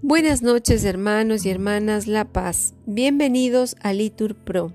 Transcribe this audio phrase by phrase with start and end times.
[0.00, 4.72] Buenas noches hermanos y hermanas La Paz, bienvenidos a Litur Pro.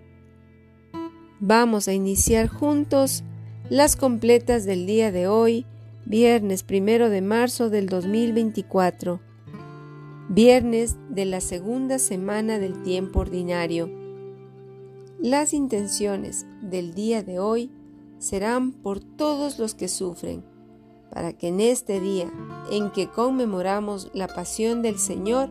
[1.40, 3.24] Vamos a iniciar juntos
[3.70, 5.66] las completas del día de hoy,
[6.06, 9.22] viernes primero de marzo del 2024,
[10.28, 13.90] viernes de la segunda semana del tiempo ordinario.
[15.22, 17.72] Las intenciones del día de hoy
[18.20, 20.44] serán por todos los que sufren
[21.14, 22.32] para que en este día
[22.72, 25.50] en que conmemoramos la pasión del Señor,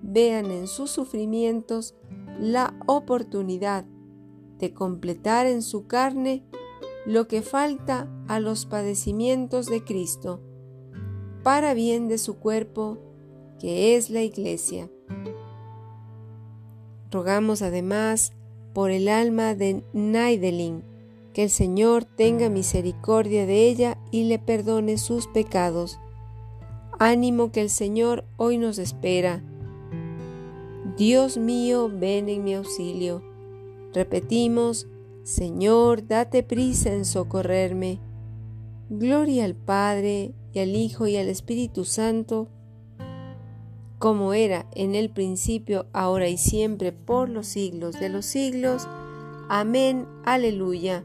[0.00, 1.96] vean en sus sufrimientos
[2.38, 3.84] la oportunidad
[4.58, 6.44] de completar en su carne
[7.04, 10.40] lo que falta a los padecimientos de Cristo,
[11.42, 12.98] para bien de su cuerpo,
[13.58, 14.88] que es la Iglesia.
[17.10, 18.32] Rogamos además
[18.72, 20.84] por el alma de Naidelin,
[21.36, 25.98] que el Señor tenga misericordia de ella y le perdone sus pecados.
[26.98, 29.44] Ánimo que el Señor hoy nos espera.
[30.96, 33.22] Dios mío, ven en mi auxilio.
[33.92, 34.86] Repetimos,
[35.24, 38.00] Señor, date prisa en socorrerme.
[38.88, 42.48] Gloria al Padre, y al Hijo, y al Espíritu Santo,
[43.98, 48.88] como era en el principio, ahora y siempre, por los siglos de los siglos.
[49.50, 50.06] Amén.
[50.24, 51.04] Aleluya.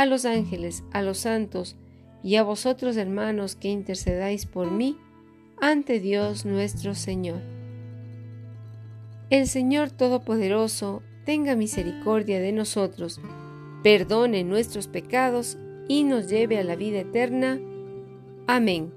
[0.00, 1.76] a los ángeles, a los santos
[2.22, 4.96] y a vosotros hermanos que intercedáis por mí
[5.60, 7.42] ante Dios nuestro Señor.
[9.28, 13.20] El Señor Todopoderoso tenga misericordia de nosotros,
[13.82, 17.60] perdone nuestros pecados y nos lleve a la vida eterna.
[18.46, 18.94] Amén.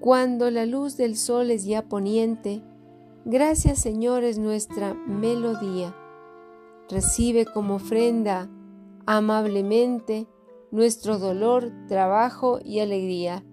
[0.00, 2.62] Cuando la luz del sol es ya poniente,
[3.26, 5.94] gracias Señor es nuestra melodía.
[6.88, 8.48] Recibe como ofrenda
[9.06, 10.26] amablemente
[10.70, 13.44] nuestro dolor, trabajo y alegría.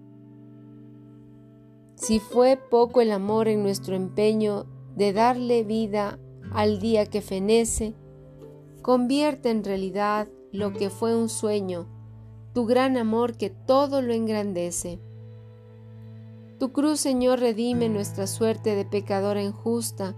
[1.94, 6.18] Si fue poco el amor en nuestro empeño de darle vida
[6.52, 7.94] al día que fenece,
[8.82, 11.86] convierte en realidad lo que fue un sueño,
[12.52, 14.98] tu gran amor que todo lo engrandece.
[16.58, 20.14] Tu cruz, Señor, redime nuestra suerte de pecadora injusta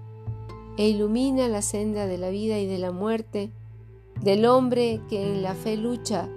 [0.77, 3.53] e ilumina la senda de la vida y de la muerte
[4.23, 6.29] del hombre que en la fe lucha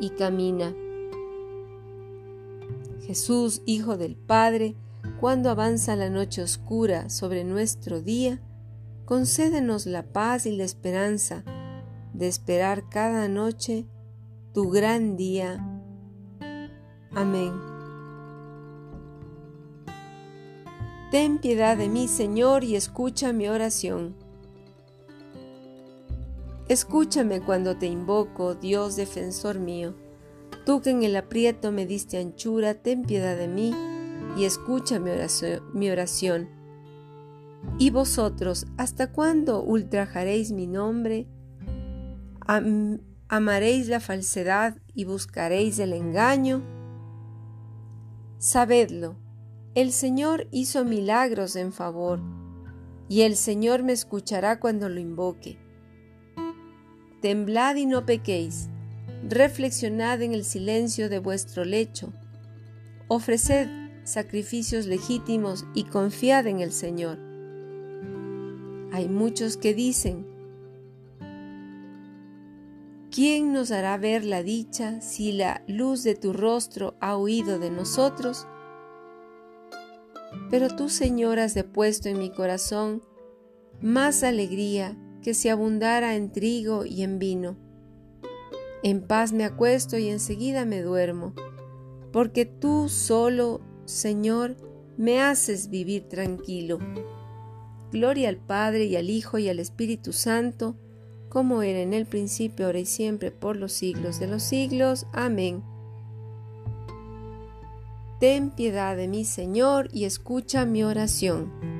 [0.00, 0.74] y camina.
[3.02, 4.76] Jesús, Hijo del Padre,
[5.18, 8.40] cuando avanza la noche oscura sobre nuestro día,
[9.04, 11.44] concédenos la paz y la esperanza
[12.12, 13.86] de esperar cada noche
[14.52, 15.82] tu gran día.
[17.12, 17.52] Amén.
[21.10, 24.14] Ten piedad de mí, Señor, y escucha mi oración.
[26.70, 29.96] Escúchame cuando te invoco, Dios defensor mío.
[30.64, 33.74] Tú que en el aprieto me diste anchura, ten piedad de mí
[34.36, 36.48] y escucha mi oración.
[37.80, 41.26] ¿Y vosotros, hasta cuándo ultrajaréis mi nombre?
[43.26, 46.62] ¿Amaréis la falsedad y buscaréis el engaño?
[48.38, 49.16] Sabedlo,
[49.74, 52.20] el Señor hizo milagros en favor,
[53.08, 55.58] y el Señor me escuchará cuando lo invoque.
[57.20, 58.70] Temblad y no pequéis,
[59.28, 62.14] reflexionad en el silencio de vuestro lecho,
[63.08, 63.68] ofreced
[64.04, 67.18] sacrificios legítimos y confiad en el Señor.
[68.92, 70.26] Hay muchos que dicen,
[73.10, 77.70] ¿quién nos hará ver la dicha si la luz de tu rostro ha huido de
[77.70, 78.46] nosotros?
[80.48, 83.02] Pero tú, Señor, has depuesto en mi corazón
[83.82, 87.56] más alegría que si abundara en trigo y en vino.
[88.82, 91.34] En paz me acuesto y enseguida me duermo,
[92.12, 94.56] porque tú solo, Señor,
[94.96, 96.78] me haces vivir tranquilo.
[97.92, 100.76] Gloria al Padre y al Hijo y al Espíritu Santo,
[101.28, 105.06] como era en el principio, ahora y siempre, por los siglos de los siglos.
[105.12, 105.62] Amén.
[108.18, 111.79] Ten piedad de mí, Señor, y escucha mi oración.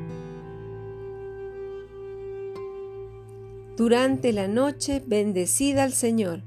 [3.76, 6.42] Durante la noche bendecida al Señor.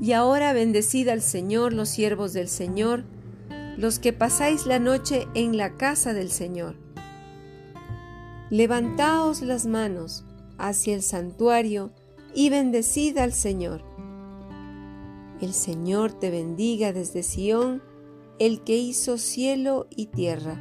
[0.00, 3.04] Y ahora bendecid al Señor los siervos del Señor,
[3.76, 6.76] los que pasáis la noche en la casa del Señor.
[8.50, 10.24] Levantaos las manos
[10.58, 11.90] hacia el santuario
[12.34, 13.82] y bendecid al Señor.
[15.40, 17.82] El Señor te bendiga desde Sión,
[18.38, 20.60] el que hizo cielo y tierra.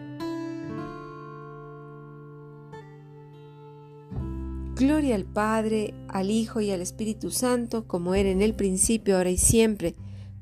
[4.75, 9.30] Gloria al Padre, al Hijo y al Espíritu Santo, como era en el principio, ahora
[9.30, 9.95] y siempre,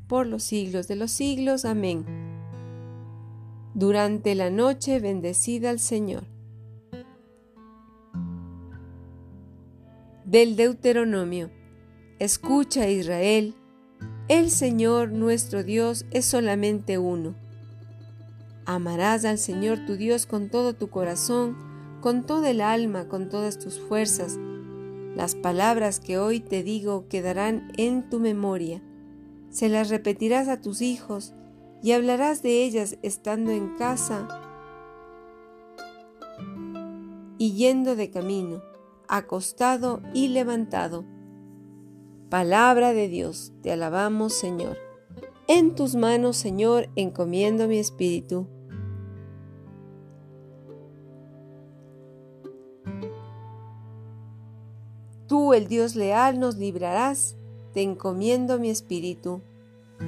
[0.08, 1.66] por los siglos de los siglos.
[1.66, 2.06] Amén.
[3.76, 6.24] Durante la noche bendecida al Señor.
[10.26, 11.52] Del Deuteronomio.
[12.18, 13.56] Escucha Israel,
[14.40, 17.36] el Señor nuestro Dios es solamente uno.
[18.66, 21.56] Amarás al Señor tu Dios con todo tu corazón,
[22.02, 24.40] con toda el alma, con todas tus fuerzas.
[25.16, 28.82] Las palabras que hoy te digo quedarán en tu memoria.
[29.52, 31.36] Se las repetirás a tus hijos
[31.84, 34.28] y hablarás de ellas estando en casa
[37.38, 38.64] y yendo de camino,
[39.08, 41.06] acostado y levantado.
[42.34, 44.80] Palabra de Dios, te alabamos Señor.
[45.48, 48.48] En tus manos, Señor, encomiendo mi espíritu.
[55.28, 57.38] Tú, el Dios leal, nos librarás,
[57.72, 59.44] te encomiendo mi espíritu.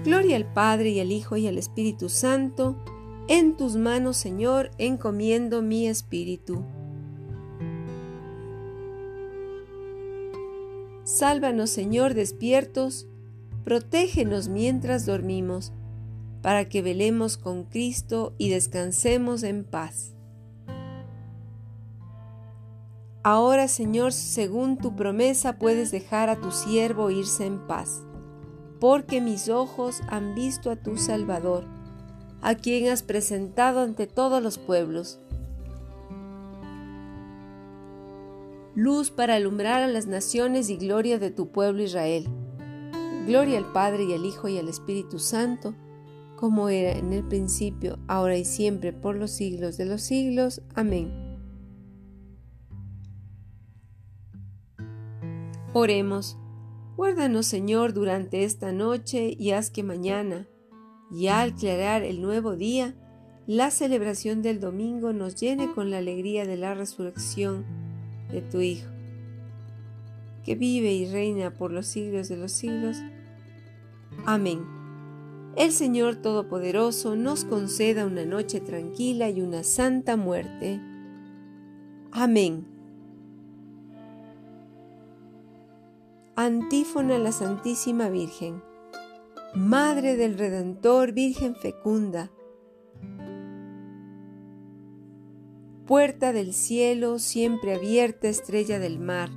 [0.03, 2.75] Gloria al Padre y al Hijo y al Espíritu Santo,
[3.27, 6.65] en tus manos, Señor, encomiendo mi espíritu.
[11.05, 13.07] Sálvanos, Señor, despiertos,
[13.63, 15.71] protégenos mientras dormimos,
[16.41, 20.15] para que velemos con Cristo y descansemos en paz.
[23.23, 28.01] Ahora, Señor, según tu promesa, puedes dejar a tu siervo irse en paz,
[28.79, 31.65] porque mis ojos han visto a tu Salvador,
[32.41, 35.19] a quien has presentado ante todos los pueblos.
[38.75, 42.27] Luz para alumbrar a las naciones y gloria de tu pueblo Israel.
[43.25, 45.73] Gloria al Padre y al Hijo y al Espíritu Santo,
[46.35, 50.61] como era en el principio, ahora y siempre, por los siglos de los siglos.
[50.73, 51.09] Amén.
[55.71, 56.37] Oremos.
[56.97, 60.49] Guárdanos, Señor, durante esta noche y haz que mañana,
[61.11, 62.93] ya al aclarar el nuevo día,
[63.47, 67.84] la celebración del domingo nos llene con la alegría de la resurrección
[68.31, 68.89] de tu Hijo,
[70.43, 72.97] que vive y reina por los siglos de los siglos.
[74.25, 74.65] Amén.
[75.55, 80.81] El Señor Todopoderoso nos conceda una noche tranquila y una santa muerte.
[82.11, 82.67] Amén.
[86.35, 88.61] Antífona a la Santísima Virgen.
[89.53, 92.29] Madre del Redentor, Virgen fecunda.
[95.87, 99.29] Puerta del cielo, siempre abierta, estrella del mar.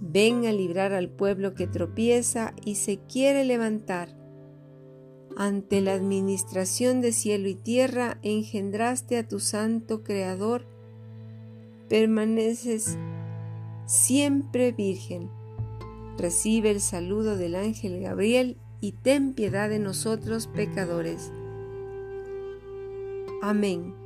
[0.00, 4.16] Ven a librar al pueblo que tropieza y se quiere levantar.
[5.36, 10.66] Ante la administración de cielo y tierra engendraste a tu santo Creador.
[11.88, 12.98] Permaneces
[13.86, 15.30] siempre virgen
[16.18, 21.30] Recibe el saludo del ángel Gabriel y ten piedad de nosotros pecadores.
[23.42, 24.05] Amén.